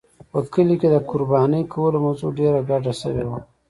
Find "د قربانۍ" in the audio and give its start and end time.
0.91-1.63